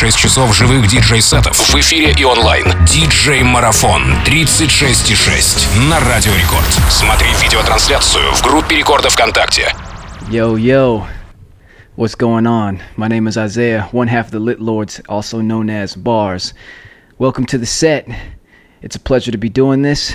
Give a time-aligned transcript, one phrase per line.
[0.00, 2.64] 36 часов живых диджей-сетов в эфире и онлайн.
[2.86, 6.64] Диджей-марафон 36,6 на Радио Рекорд.
[6.88, 9.74] Смотри видеотрансляцию в группе Рекорда ВКонтакте.
[10.30, 11.06] Yo, yo.
[11.98, 12.80] What's going on?
[12.96, 16.54] My name is Isaiah, one half of the Lit Lords, also known as Bars.
[17.18, 18.08] Welcome to the set.
[18.80, 20.14] It's a pleasure to be doing this.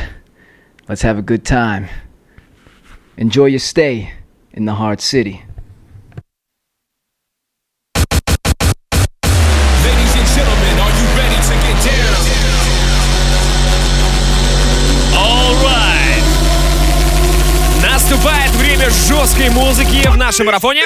[0.90, 1.90] Let's have a good time.
[3.18, 4.14] Enjoy your stay
[4.52, 5.44] in the hard city.
[18.86, 20.84] Время жесткой музыки в нашем марафоне.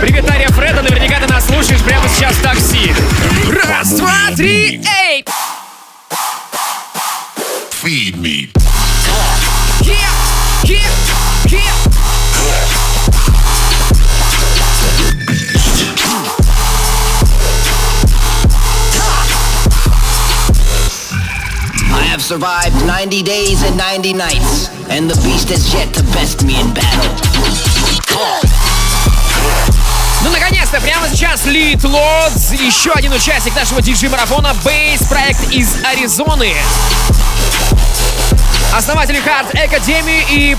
[0.00, 2.92] Привет, Ария Фреда, наверняка ты нас слушаешь прямо сейчас в такси.
[3.64, 5.24] Раз, два, три, эй!
[7.82, 8.48] Feed me.
[9.80, 9.96] Yeah,
[10.64, 10.86] yeah,
[11.46, 11.75] yeah.
[22.26, 26.74] Survived 90 days and 90 nights, and the beast has yet to best me in
[26.74, 27.14] battle.
[30.24, 36.52] Ну, наконец-то, прямо сейчас Лид Лодс, еще один участник нашего диджей-марафона, бейс проект из Аризоны.
[38.74, 40.56] Основатели Хард Академии и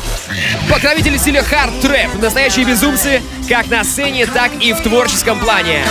[0.72, 2.16] покровители стиля Хард Трэп.
[2.22, 5.84] Настоящие безумцы как на сцене, так и в творческом плане.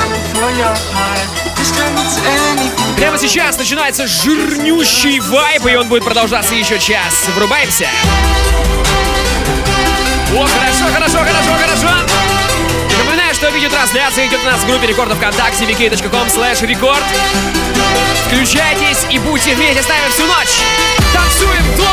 [2.97, 7.29] Прямо сейчас начинается жирнющий вайб, и он будет продолжаться еще час.
[7.37, 7.87] Врубаемся.
[10.35, 11.89] О, хорошо, хорошо, хорошо, хорошо.
[12.99, 17.05] Напоминаю, что видеотрансляция идет у нас в группе рекорда ВКонтакте vk.com slash рекорд.
[18.27, 20.61] Включайтесь и будьте вместе с нами всю ночь.
[21.13, 21.86] Танцуем дома,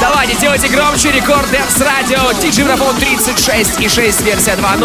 [0.00, 1.10] Давайте, делайте громче.
[1.12, 2.30] Рекорд Dance Radio.
[2.40, 4.80] DJ Марафон 36 и 6 версия 2.0.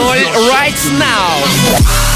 [0.49, 2.14] Right now.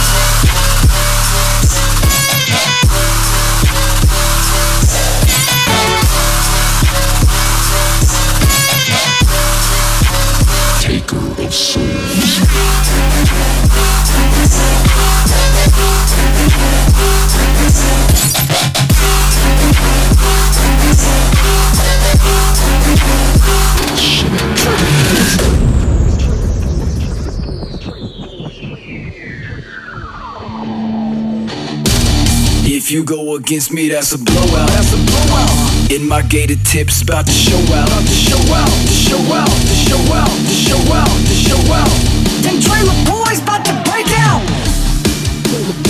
[33.50, 34.70] Against me, that's a blowout.
[34.70, 35.92] That's a blowout.
[35.92, 37.88] In my gated tips, about to show out.
[37.88, 38.70] About to show out.
[38.70, 39.50] To show out.
[39.50, 40.30] To show out.
[40.30, 41.10] To show out.
[41.10, 41.90] To show out.
[42.46, 44.46] Them trailer boys about to break out.
[45.50, 45.90] Them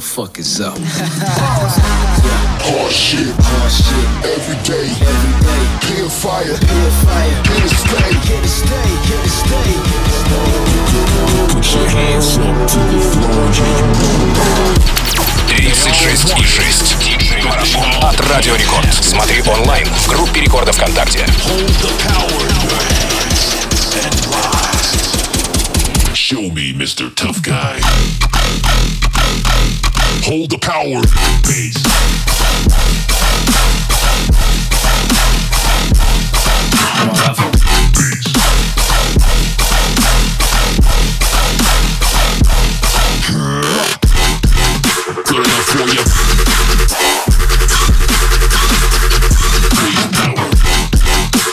[0.00, 0.78] the fuck is up.
[2.64, 3.36] Hard shit.
[3.36, 4.08] Hard shit.
[4.24, 4.88] Every day.
[4.88, 5.64] Every day.
[6.00, 6.56] A fire.
[6.56, 7.36] A fire.
[7.44, 8.08] Here to stay.
[8.24, 8.88] Here to stay.
[9.04, 9.72] Here to stay.
[11.52, 13.44] Put your hands up to the floor.
[15.48, 16.96] 36 и 6.
[17.04, 18.88] Диджей-марафон от Радио Рекорд.
[19.02, 21.26] Смотри онлайн в группе Рекорда ВКонтакте.
[21.44, 23.42] Hold the power in your hands
[24.00, 25.12] and rise.
[26.14, 27.14] Show me, Mr.
[27.14, 27.80] Tough Guy.
[30.22, 31.02] Hold the power.
[31.44, 31.80] Bass.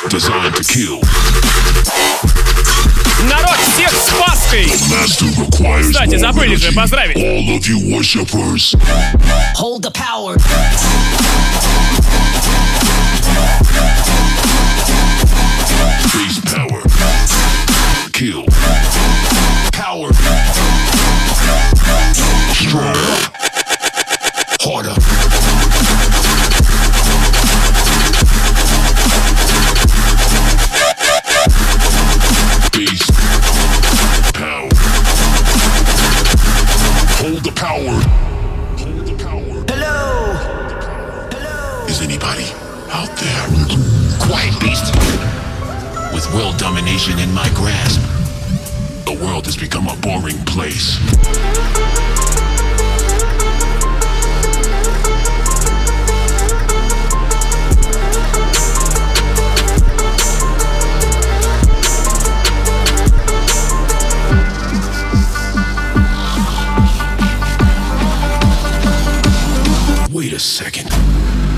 [0.09, 1.16] Designed to kill.
[5.07, 7.17] Кстати, забыли же поздравить.
[9.55, 10.37] Hold the power.
[16.11, 16.81] Face power.
[18.11, 18.45] Kill.
[19.71, 20.11] Power.
[22.53, 23.36] Strong.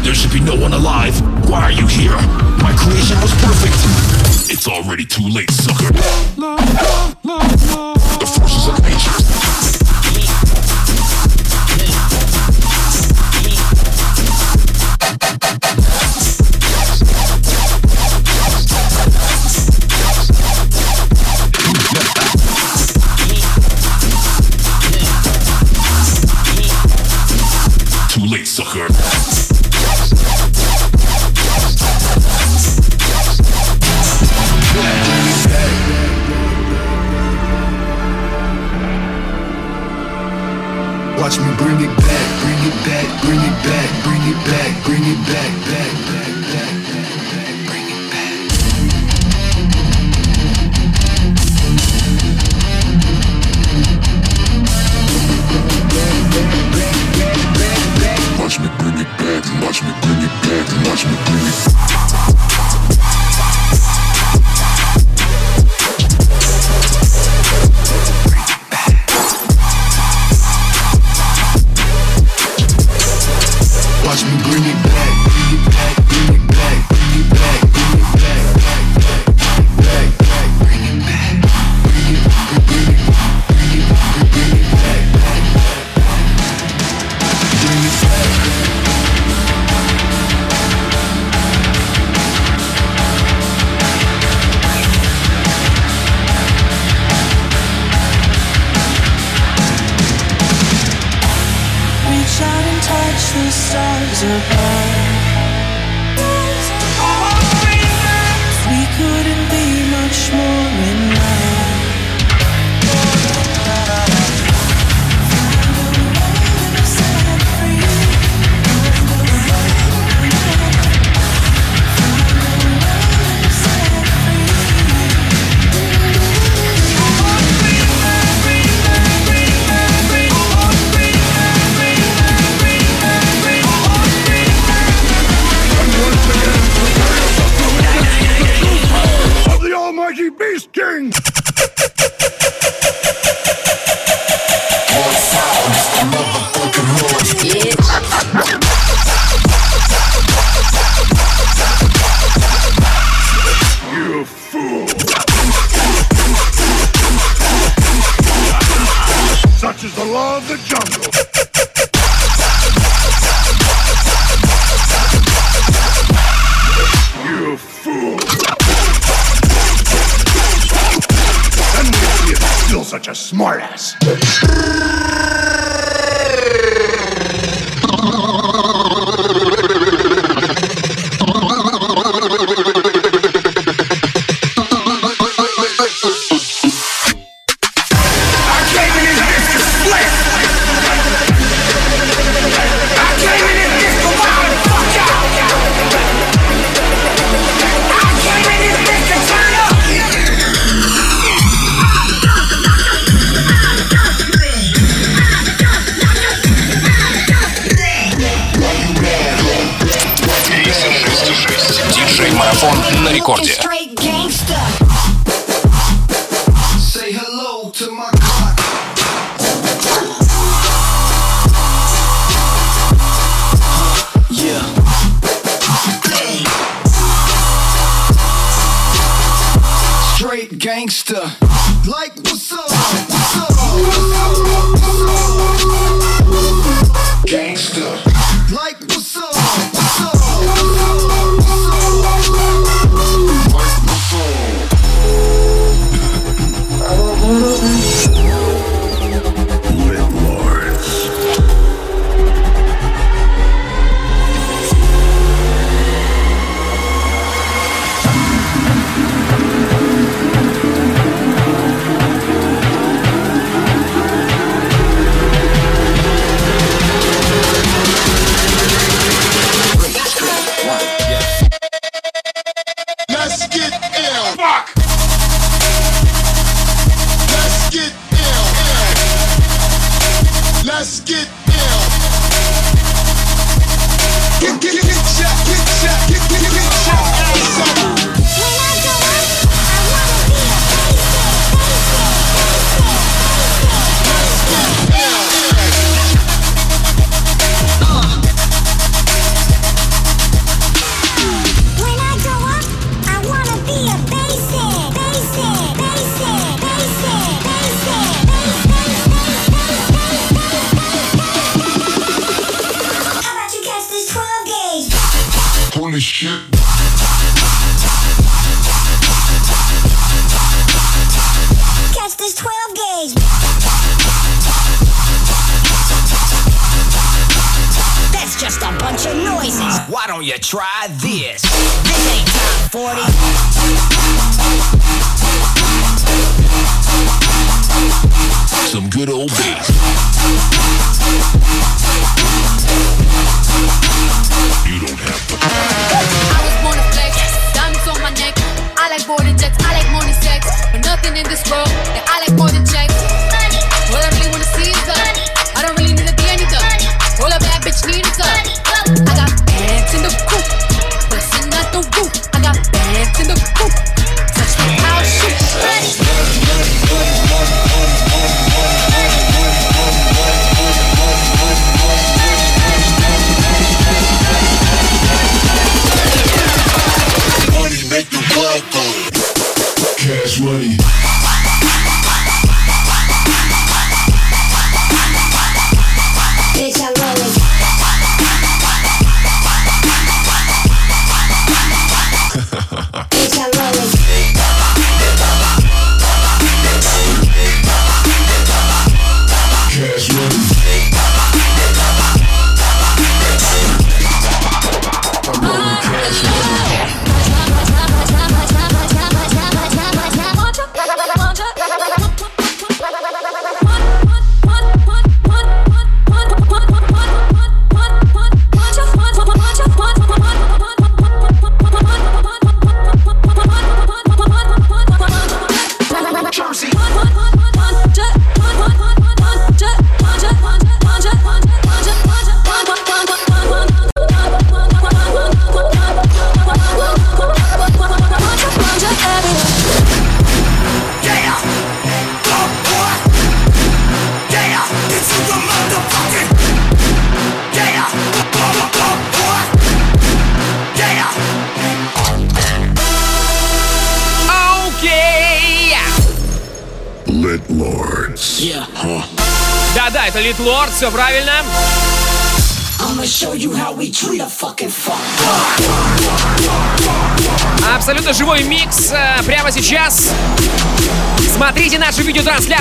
[0.09, 1.13] There should be no one alive.
[1.47, 2.15] Why are you here?
[2.65, 3.77] My creation was perfect.
[4.49, 5.93] It's already too late, sucker.
[7.21, 8.58] The force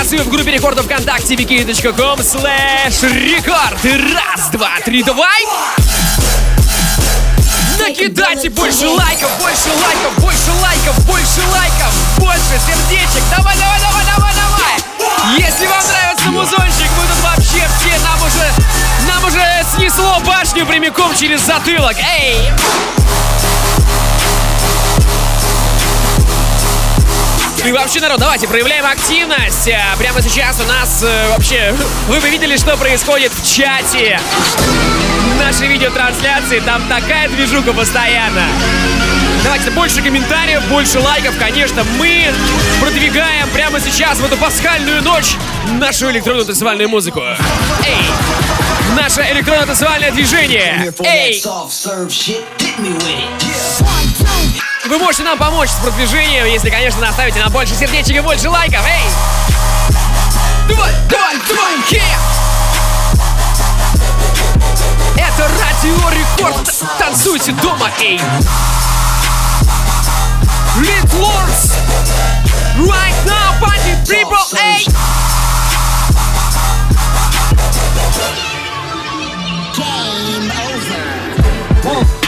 [0.09, 3.77] видеотрансляцию в группе рекордов ВКонтакте wiki.com слэш рекорд.
[3.83, 5.45] Раз, два, три, давай!
[7.77, 13.23] Накидайте больше лайков, больше лайков, больше лайков, больше лайков, больше сердечек.
[13.35, 15.37] Давай, давай, давай, давай, давай!
[15.37, 18.51] Если вам нравится музончик, мы тут вообще все, нам уже,
[19.07, 21.95] нам уже снесло башню прямиком через затылок.
[21.99, 22.51] Эй!
[27.65, 29.69] И вообще, народ, давайте проявляем активность.
[29.69, 31.75] А, Прямо сейчас у нас э, вообще...
[32.07, 34.19] Вы бы видели, что происходит в чате
[35.37, 36.61] нашей видеотрансляции.
[36.61, 38.43] Там такая движуха постоянно.
[39.43, 41.37] Давайте больше комментариев, больше лайков.
[41.37, 42.31] Конечно, мы
[42.79, 45.35] продвигаем прямо сейчас, в эту пасхальную ночь,
[45.79, 47.21] нашу электронную танцевальную музыку.
[47.85, 48.05] Эй!
[48.95, 50.93] Наше электронное танцевальное движение.
[51.03, 51.41] Эй!
[54.89, 58.83] Вы можете нам помочь с продвижением, если, конечно, наставите нам больше сердечек и больше лайков.
[58.87, 59.05] Эй!
[60.67, 61.75] Давай, давай, давай!
[65.15, 66.73] Это Радио Рекорд.
[66.97, 68.19] Танцуйте дома, эй!
[70.77, 71.75] Lit Lords!
[72.79, 74.87] Right now, party people, эй!
[79.75, 80.51] Game
[81.85, 82.18] over.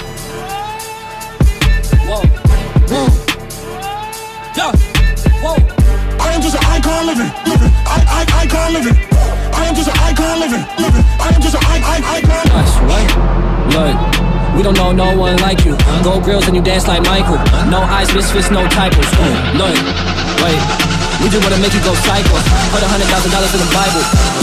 [7.01, 7.71] Icon living, living.
[7.85, 8.97] I, I, icon living.
[9.53, 11.05] I am just an icon living, living.
[11.17, 12.45] I am just an I, I, icon.
[12.53, 13.09] us, right?
[13.73, 13.97] Look,
[14.55, 15.77] we don't know no one like you.
[16.03, 17.41] Gold grills and you dance like Michael.
[17.69, 19.09] No eyes, misfits, no typos.
[19.57, 19.73] Look,
[20.45, 20.61] wait,
[21.21, 22.37] we just wanna make you go psycho.
[22.69, 24.40] Put a hundred thousand dollars in the Bible.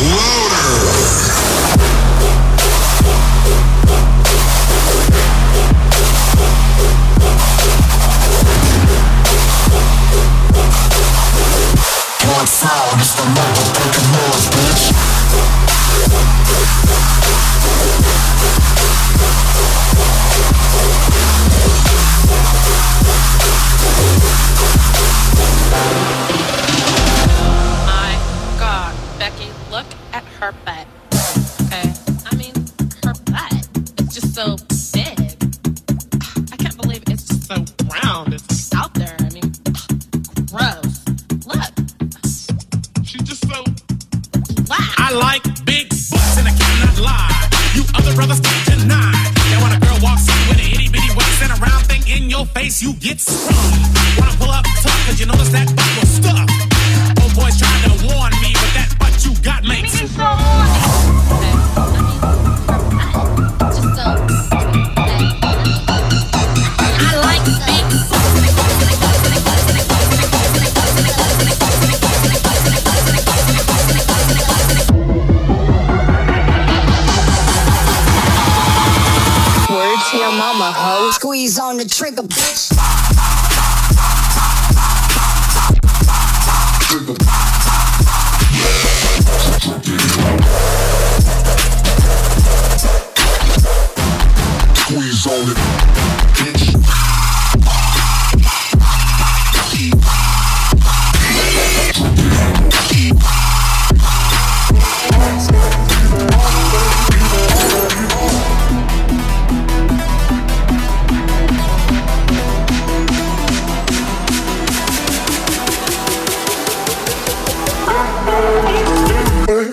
[0.00, 0.47] It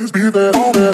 [0.05, 0.84] always be there for.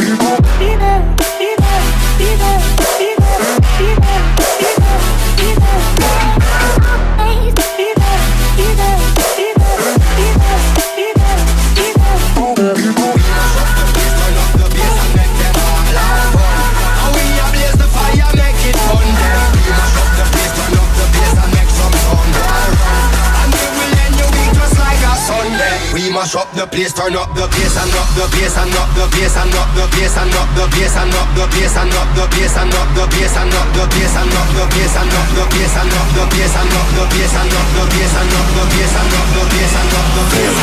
[26.71, 29.67] place, turn up the bass and up the bass and up the bass and up
[29.75, 32.71] the bass and up the bass and up the bass and up the bass and
[32.71, 35.75] up the bass and up the bass and up the bass and up the bass
[35.75, 38.63] and up the bass and up the bass and up the bass and up the
[38.71, 40.55] bass and up the bass and up the bass and up the bass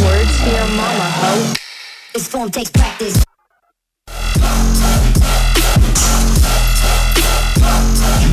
[0.00, 1.52] Words to your mama, ho.
[2.14, 3.29] It's gonna take practice.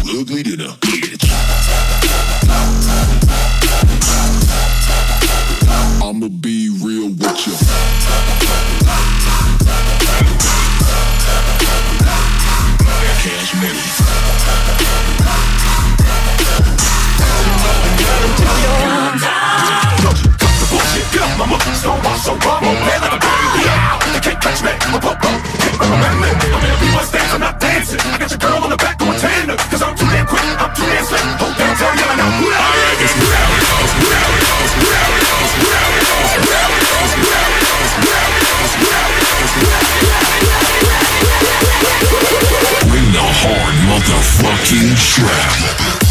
[0.09, 0.73] ugly dinner.
[6.01, 7.53] I'ma be real with you.
[13.23, 14.07] Cash money.
[21.11, 23.63] Get off my mother, so why, so why, my man like a baby
[24.13, 27.03] They can't catch me, I'm a popo, can't recommend me I'm in a few more
[27.03, 28.96] stance, I'm not dancing I got your girl on the back
[44.07, 46.06] the fucking trap.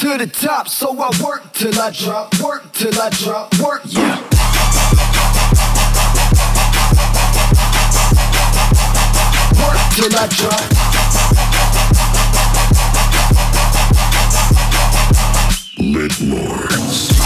[0.00, 4.16] To the top, so I work till I drop, work till I drop, work, yeah.
[9.60, 10.80] Work till I drop.
[15.76, 17.10] Litmores.
[17.10, 17.19] Hard.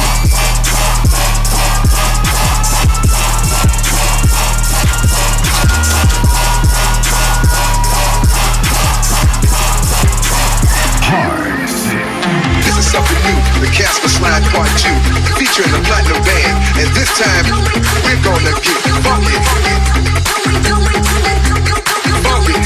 [13.61, 14.89] The Casper Slide Part 2,
[15.37, 16.55] featuring the Platinum Band.
[16.81, 17.45] And this time,
[18.05, 19.37] we're gonna get funky.
[22.25, 22.57] Funky.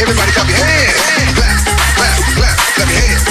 [0.00, 1.00] Everybody clap your hands.
[1.36, 1.58] Clap,
[1.96, 3.24] clap, clap, clap your hands.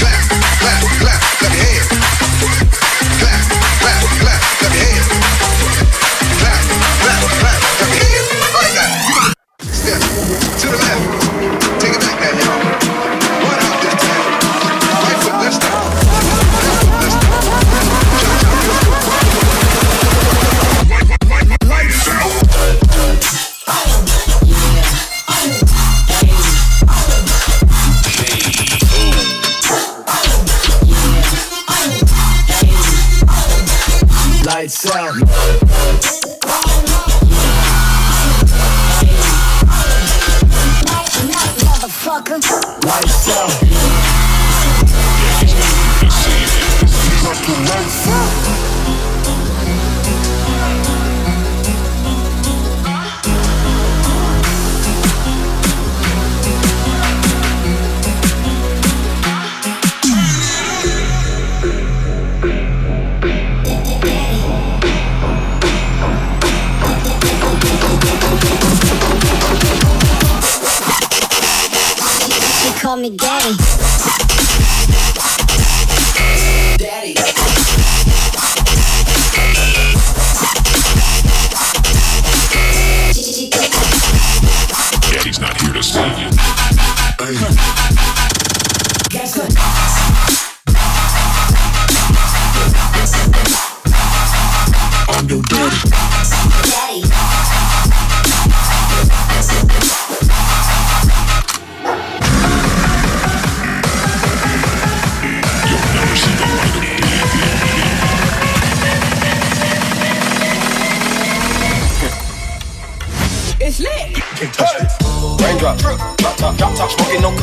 [0.00, 0.22] Clap,
[0.60, 1.99] clap, clap, clap your hands.
[85.80, 87.69] Daddy's not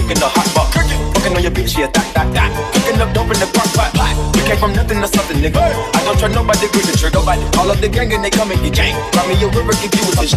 [0.08, 0.67] cooking, the hot pot.
[0.72, 2.50] Fucking on your bitch, yeah, that, that, that.
[2.74, 3.91] Cooking up dope in the crock pot.
[4.36, 5.60] We came from nothing to something, nigga.
[5.60, 7.20] I don't try nobody, grip the trigger.
[7.20, 8.96] Nobody, all of the gang and they come and get gang.
[9.12, 10.34] Brought me a river, give you a fish.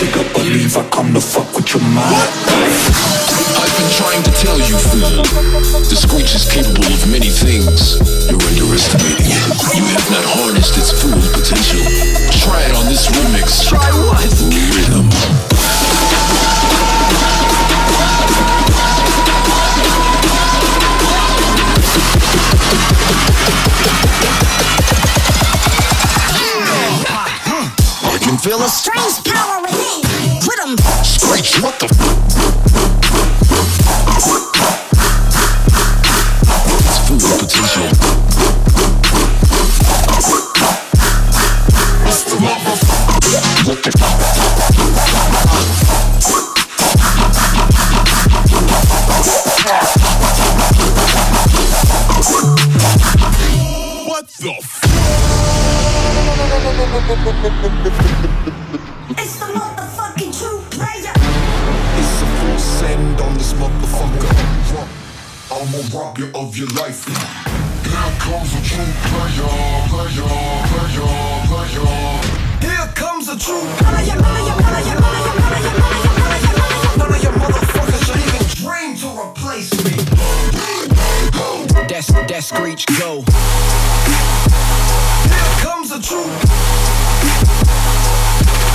[0.00, 3.19] You believe I come to fuck with your mind.
[4.00, 5.22] I've trying to tell you, fool.
[5.84, 8.00] The Screech is capable of many things.
[8.30, 9.76] You're underestimating it.
[9.76, 11.84] You have not harnessed its full potential.
[12.40, 13.68] Try it on this remix.
[13.68, 14.24] Try what?
[14.72, 15.04] Rhythm.
[28.02, 30.40] I can feel a Strange power within.
[30.40, 30.78] Put 'em.
[31.04, 32.59] Screech, what the
[56.82, 56.88] It's
[59.36, 61.12] the motherfucking true player.
[62.00, 64.24] It's a full send on this motherfucker.
[65.52, 67.04] I'ma rob you of your life.
[67.04, 69.44] Here comes a true player,
[69.90, 70.24] player,
[70.72, 71.04] player,
[71.50, 71.84] player.
[72.62, 74.16] Here comes true player.
[76.96, 80.19] None of your motherfuckers should even dream to replace me.
[82.00, 83.20] That's, that screech, go.
[85.28, 86.24] Here comes a true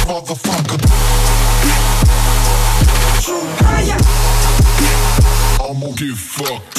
[0.05, 0.77] Motherfucker,
[3.25, 3.49] true.
[5.65, 6.77] I'ma get fucked.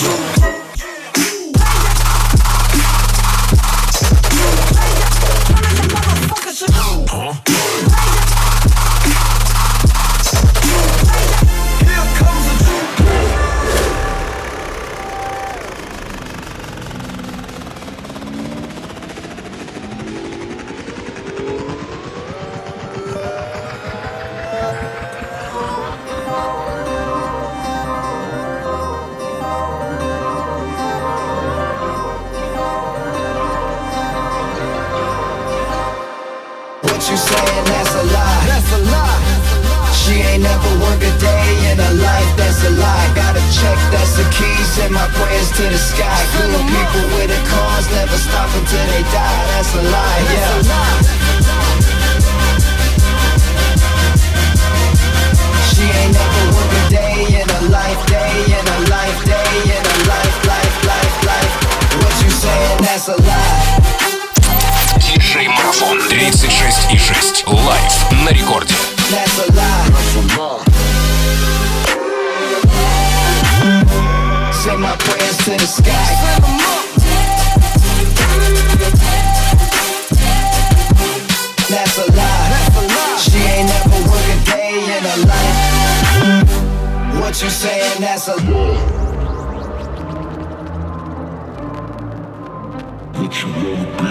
[5.91, 7.66] Motherfuckers should
[43.67, 46.21] tech, that's the keys and my prayers to the sky.
[46.71, 47.31] People with
[47.91, 49.43] never stop until they die.
[49.51, 50.63] That's a lie, yeah.
[55.71, 61.53] She ain't never day in life, day in life, day in life, life, life, life.
[62.01, 63.67] What you saying, that's a lie.
[65.01, 67.45] Диджей Марафон 36,6
[68.25, 68.75] на рекорде.
[69.11, 69.87] That's a lie.
[74.67, 75.93] Send my prayers to the sky.
[81.71, 83.17] That's a lie.
[83.17, 86.51] She ain't never work a day in her life.
[87.21, 88.01] What you saying?
[88.01, 88.81] That's a lie.
[93.15, 94.06] What you wanna be?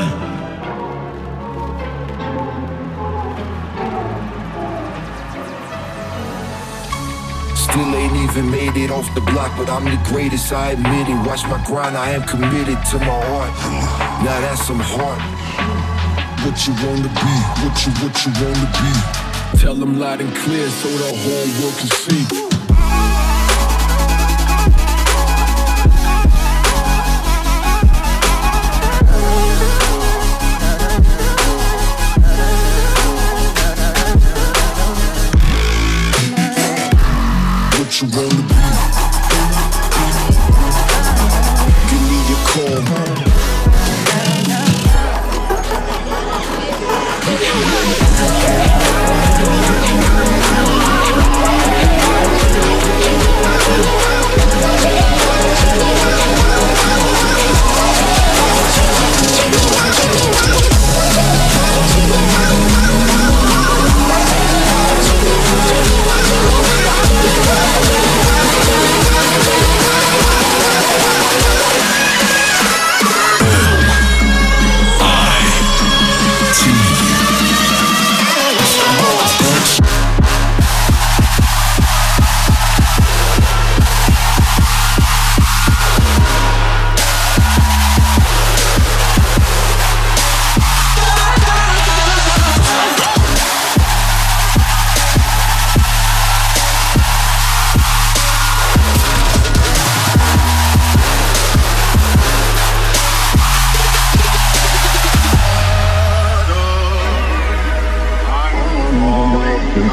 [8.35, 11.15] Even made it off the block, but I'm the greatest, I admit it.
[11.25, 13.49] Watch my grind, I am committed to my art.
[14.25, 15.21] Now that's some heart.
[16.43, 19.57] What you wanna be, what you, what you wanna be.
[19.57, 22.54] Tell them loud and clear so the whole world can see.
[37.95, 38.54] What you wanna be?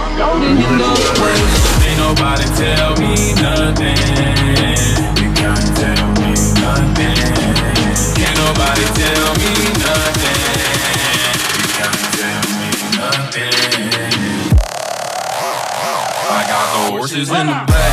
[0.03, 3.99] Ain't nobody tell me nothing.
[5.23, 7.19] You can't tell me nothing.
[8.19, 10.41] Can't nobody tell me nothing.
[11.55, 13.55] You can't tell me nothing.
[16.25, 17.92] I got the horses in the back.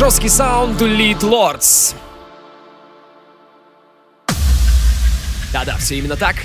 [0.00, 1.94] Жесткий саунд Lead Lords.
[5.52, 6.36] Да-да, все именно так.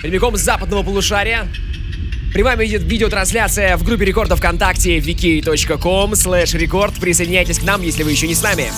[0.00, 1.48] Прямиком с западного полушария.
[2.32, 6.94] Прямая идет видеотрансляция в группе рекордов ВКонтакте wiki.com slash рекорд.
[7.00, 8.70] Присоединяйтесь к нам, если вы еще не с нами.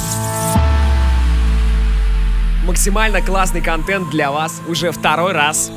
[2.65, 5.71] Максимально классный контент для вас уже второй раз.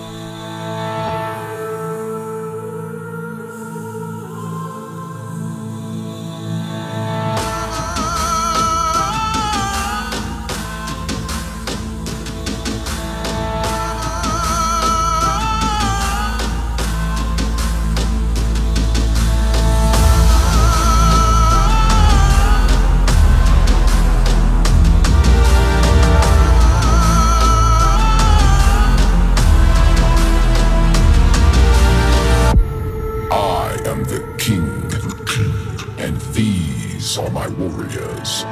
[37.18, 38.45] are my warriors.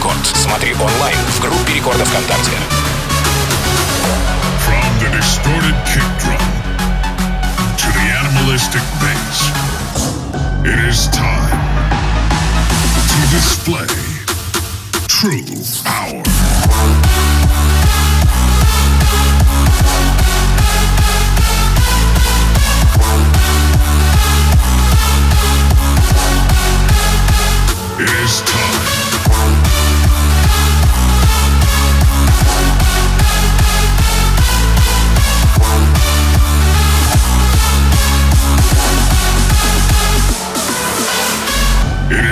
[0.00, 0.26] Рекорд.
[0.34, 2.52] Смотри онлайн в группе Рекорда ВКонтакте.
[4.64, 6.40] From the distorted kick drum
[7.76, 9.50] to the animalistic bass,
[10.64, 11.60] it is time
[13.10, 13.86] to display
[15.06, 15.44] true
[15.84, 16.22] power.
[27.98, 28.79] It is time.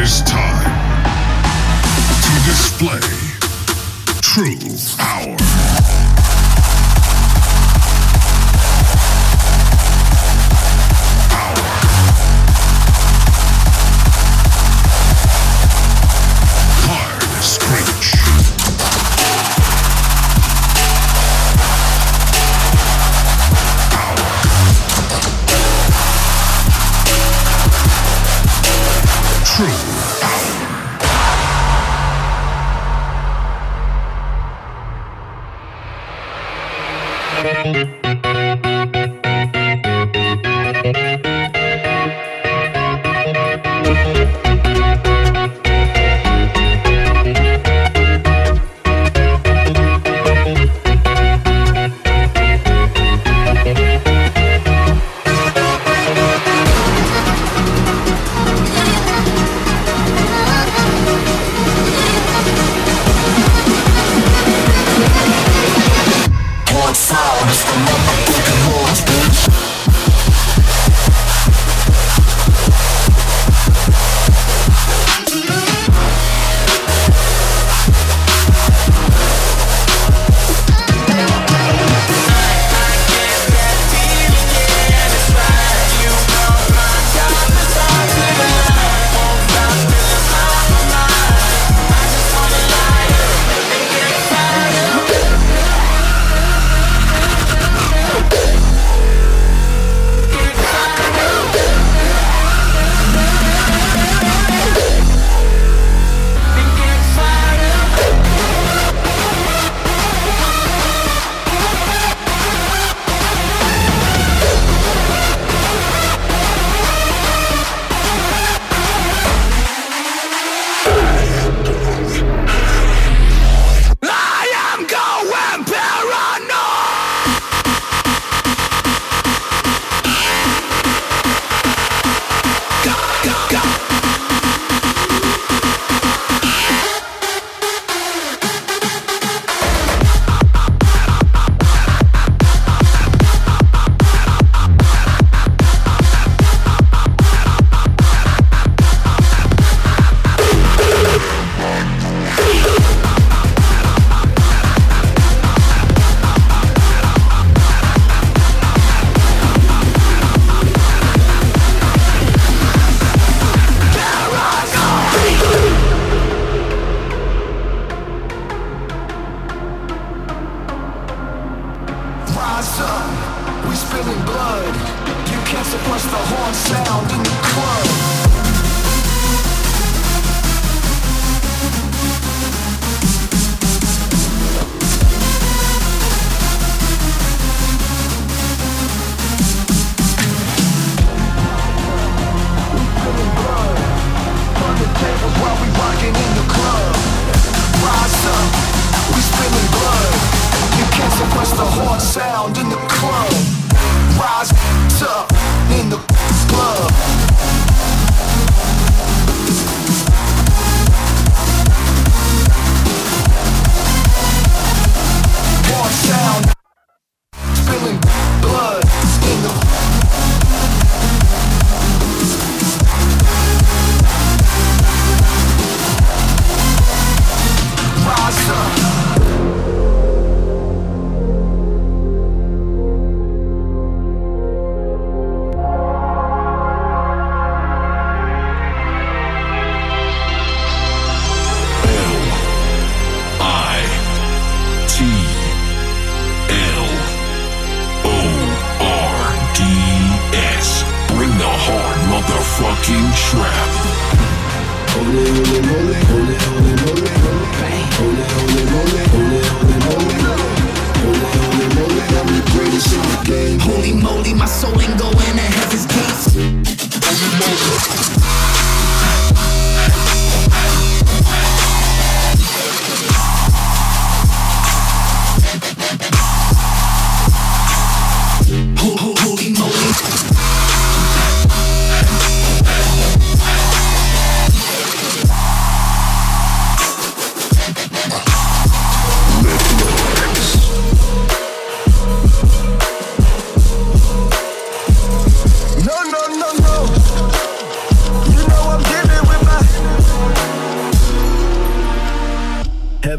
[0.08, 0.64] time
[2.22, 3.00] to display
[4.22, 4.87] true.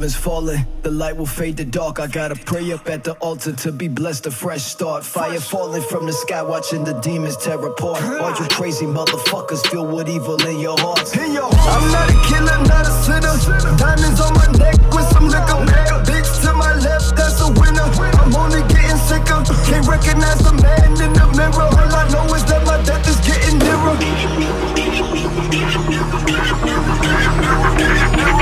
[0.10, 2.00] Heaven's falling, the light will fade to dark.
[2.00, 5.06] I gotta pray up at the altar to be blessed, a fresh start.
[5.06, 8.02] Fire falling from the sky, watching the demons tear apart.
[8.02, 11.16] All you crazy motherfuckers feel what evil in your hearts.
[11.16, 11.78] In your heart.
[11.78, 13.38] I'm not a killer, not a sinner.
[13.78, 15.62] Diamonds on my neck with some liquor.
[16.10, 17.86] Bitch to my left, that's a winner.
[18.18, 19.46] I'm only getting sicker.
[19.70, 21.70] Can't recognize the man in the mirror.
[21.70, 23.94] All I know is that my death is getting nearer.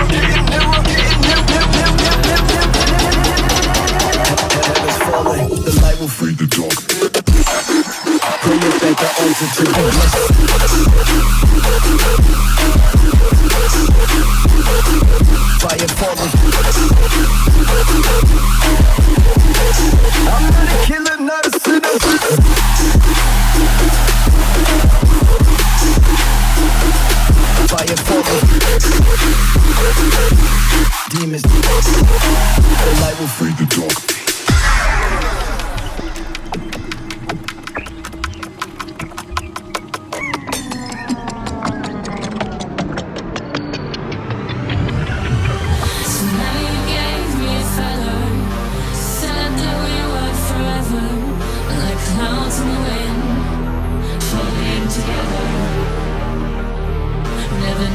[0.08, 0.47] Heaven's
[6.08, 6.74] the light will free the dark.
[8.42, 10.24] Pray up at the altar to be blessed.
[15.62, 16.34] Fire falling.
[20.28, 21.96] I'm not a killer, not a sinner.
[27.68, 28.44] Fire falling.
[31.10, 31.44] Demons.
[31.44, 31.50] The
[33.02, 34.17] light will free the dark.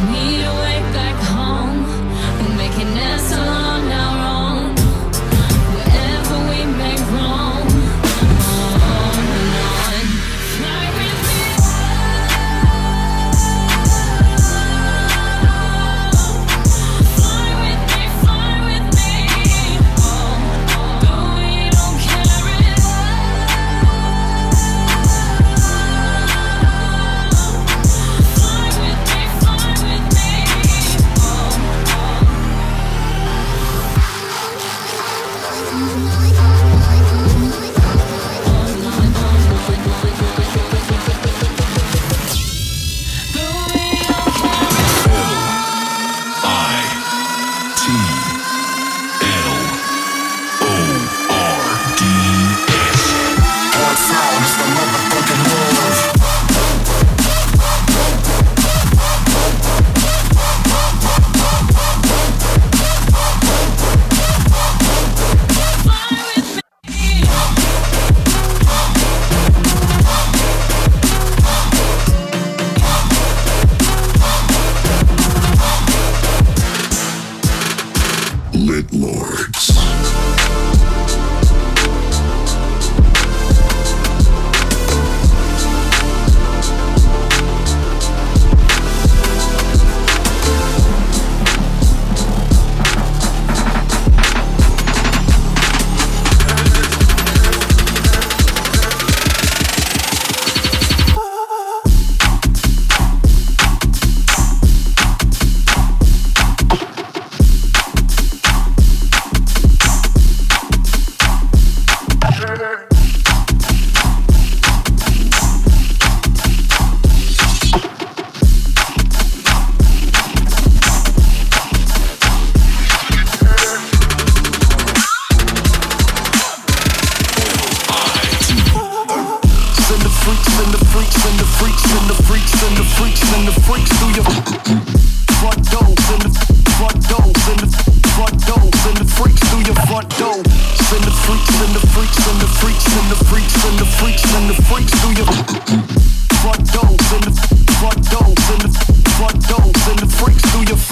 [0.03, 0.32] Never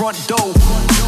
[0.01, 1.00] front door.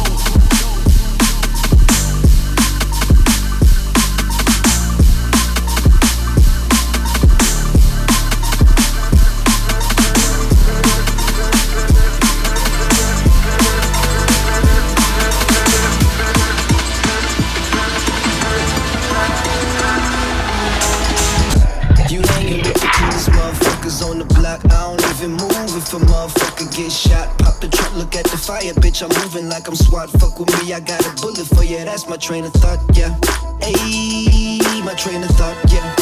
[28.63, 29.01] Fire, bitch.
[29.03, 30.09] I'm moving like I'm SWAT.
[30.09, 31.83] Fuck with me, I got a bullet for you.
[31.85, 33.15] That's my train of thought, yeah.
[33.61, 35.95] Ayy, my train of thought, yeah.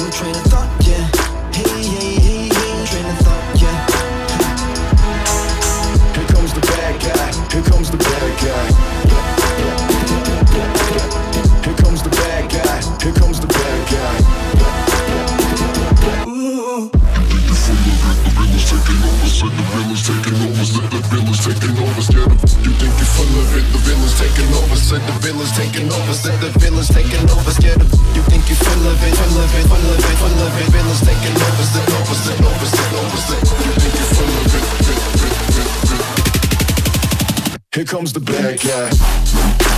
[0.00, 1.08] My train of thought, yeah.
[1.52, 3.86] Hey, hey, hey, hey, train of thought, yeah.
[6.14, 7.32] Here comes the bad guy.
[7.52, 8.66] Here comes the bad guy.
[11.64, 12.80] Here comes the bad guy.
[13.02, 14.24] Here comes the bad guy.
[21.54, 23.62] You think you're full of it?
[23.70, 24.74] The villain's taking over.
[24.74, 26.12] Said the villain's taking over.
[26.12, 27.50] Said the villain's taking over.
[27.54, 27.86] Scared of
[28.16, 29.14] you think you're full of it?
[29.14, 30.66] Full of it, full of it, full of it.
[30.74, 31.62] Villain's taking over.
[31.62, 33.38] Said over, said over, said over, said.
[33.44, 34.64] You think you're full of it?
[37.74, 39.73] Here comes the bad guy.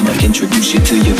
[0.00, 1.14] I'ma introduce you to your.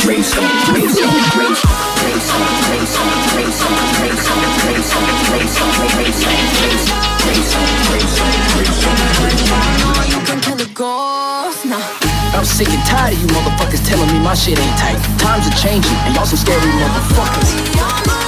[12.33, 14.97] I'm sick and tired of you motherfuckers telling me my shit ain't tight.
[15.19, 18.20] Times are changing, and y'all some scary motherfuckers.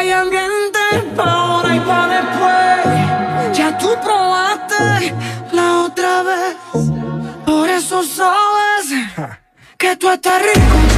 [0.00, 0.80] Hay ambiente
[1.14, 3.58] pa' ahora y pa' después.
[3.58, 5.14] Ya tú probaste
[5.52, 6.56] la otra vez.
[7.44, 8.86] Por eso sabes
[9.76, 10.89] que tú estás rico.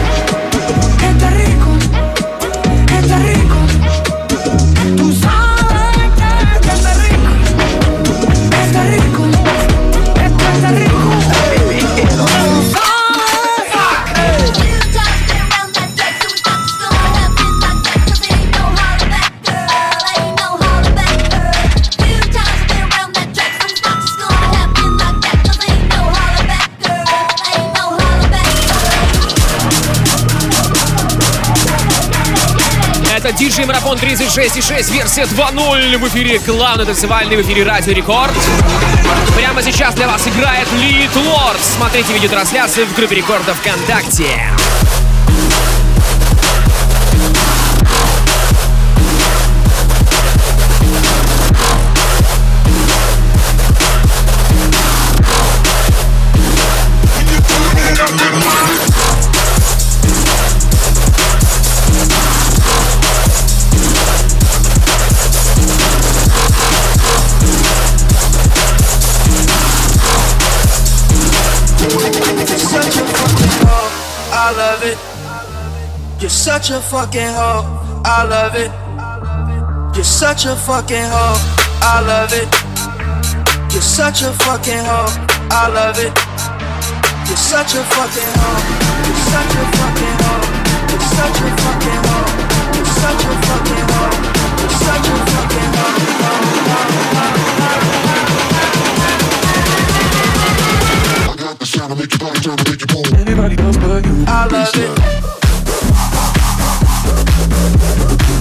[33.43, 38.33] DJ Марафон 36.6, версия 2.0 в эфире главный танцевальный в эфире Радио Рекорд.
[39.35, 41.61] Прямо сейчас для вас играет Лилит Лорд.
[41.61, 44.49] Смотрите видеотрансляцию в группе Рекорда ВКонтакте.
[76.33, 77.63] Such a fucking hoe.
[78.05, 78.73] I love it.
[79.95, 81.37] You're such a fucking hoe.
[81.85, 82.49] I love it.
[83.73, 85.13] You're such a fucking hoe.
[85.53, 86.13] I love it.
[87.29, 88.65] You're such a fucking hoe.
[89.05, 90.41] You're such a fucking hoe.
[90.89, 92.33] You're such a fucking hoe.
[92.73, 94.17] You're such a fucking hoe.
[94.57, 95.73] You're such a fucking
[101.29, 103.05] I got the sound to make your body turn to make you boom.
[103.21, 104.25] Anybody else but you.
[104.27, 105.42] I love it.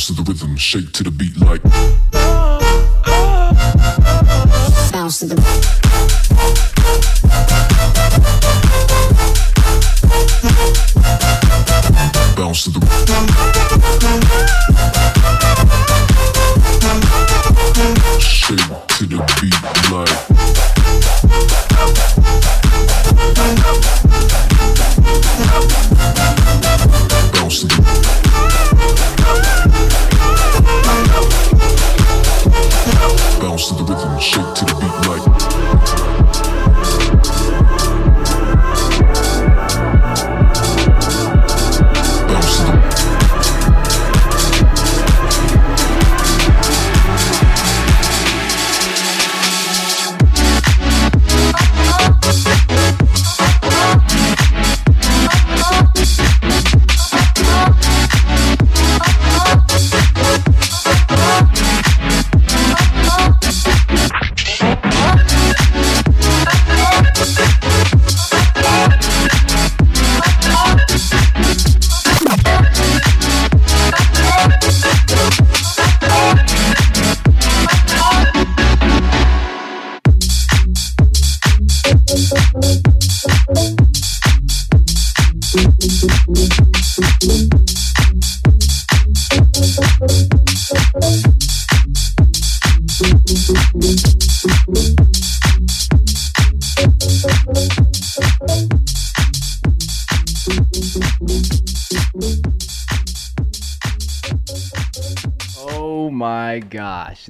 [0.00, 1.62] Bounce to the rhythm, shake to the beat like.
[4.90, 5.36] Bounce to the
[12.34, 12.80] Bounce to the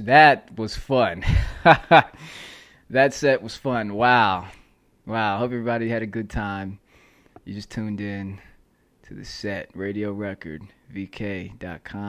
[0.05, 1.23] that was fun.
[2.89, 3.93] that set was fun.
[3.93, 4.47] Wow.
[5.05, 5.37] Wow.
[5.37, 6.79] Hope everybody had a good time.
[7.45, 8.39] You just tuned in
[9.03, 12.01] to the set, Radio Record, VK.com.